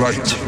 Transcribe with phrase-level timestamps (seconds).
[0.00, 0.39] the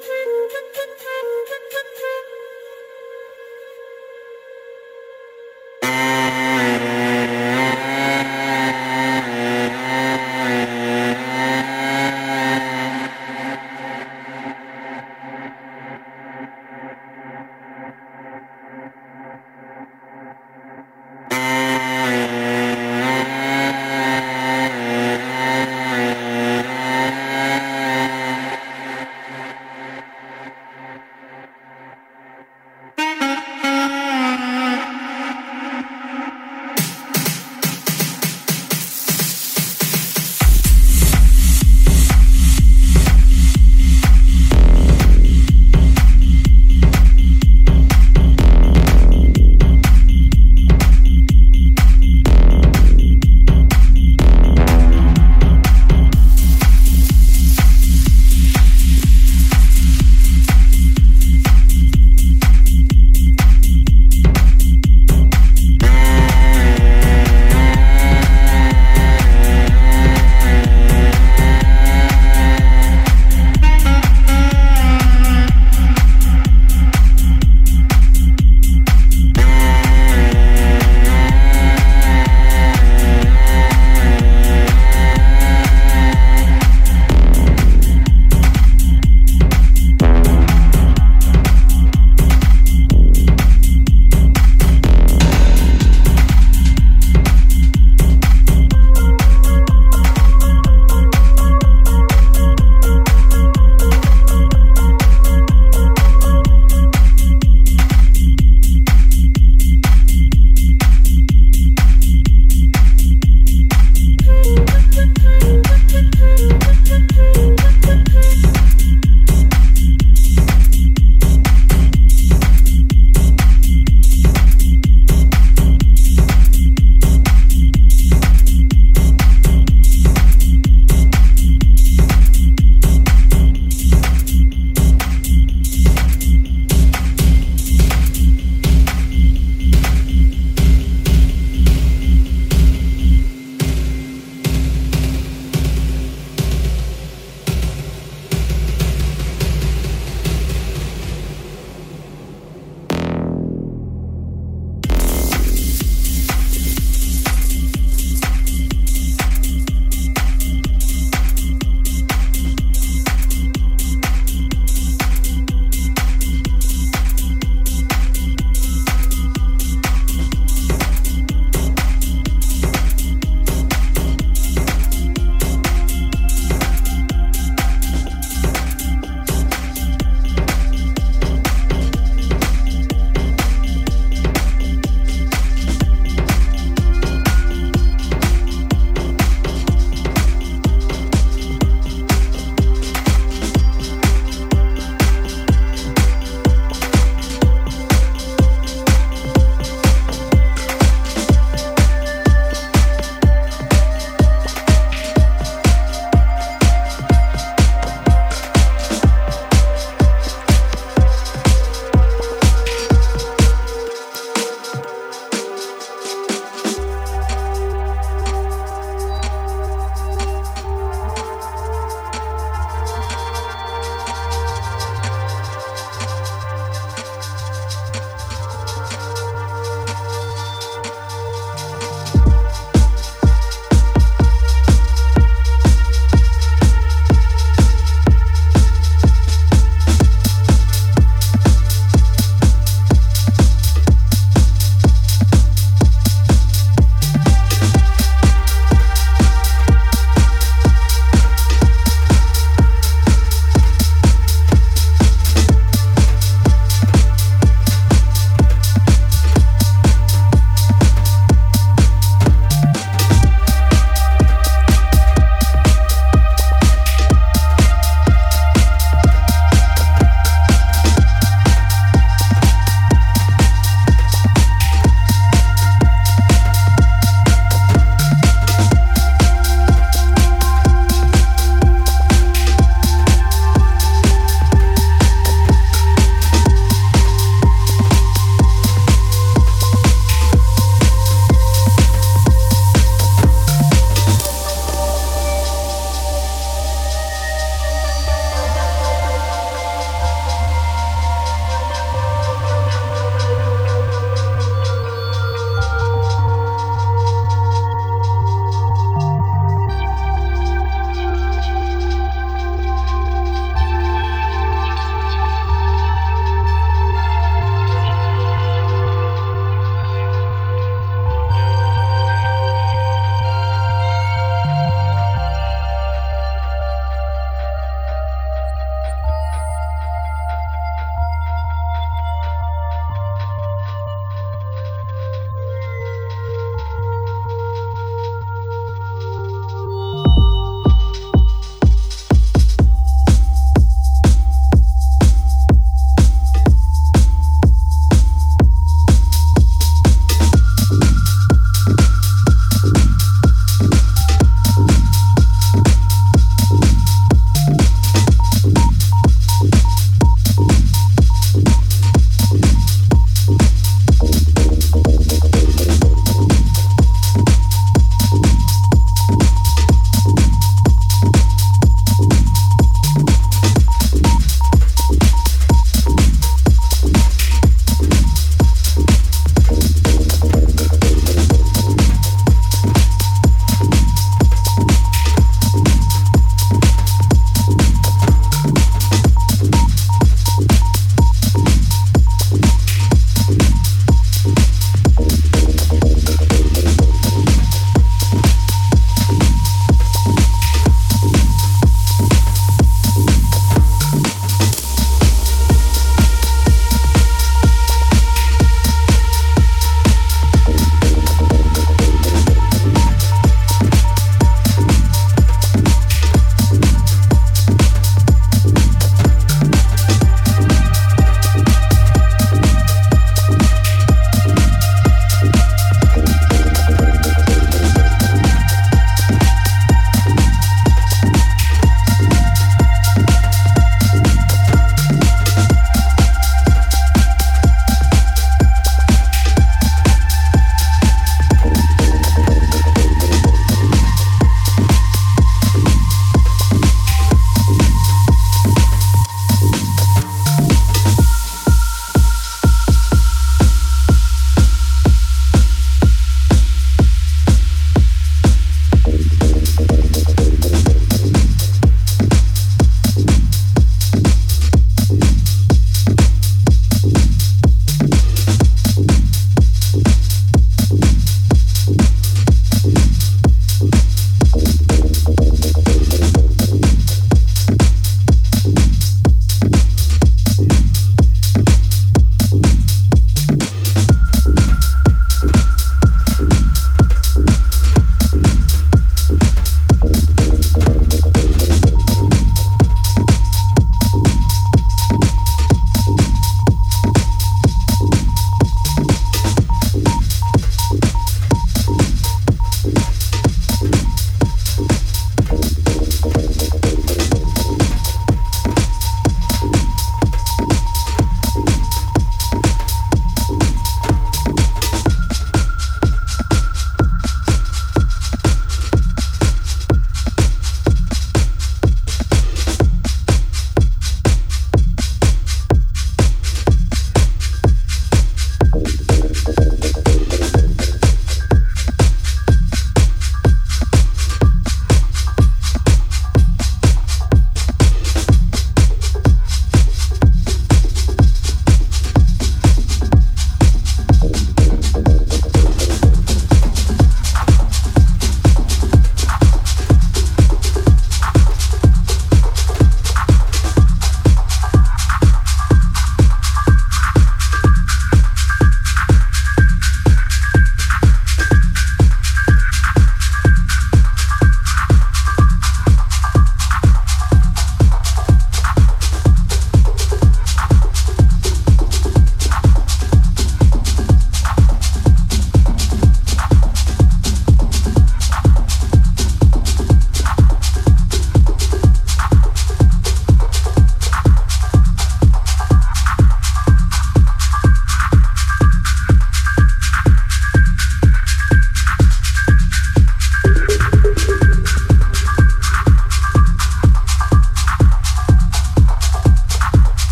[0.00, 0.43] Thank you.